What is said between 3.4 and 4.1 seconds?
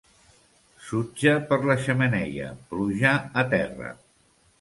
a terra.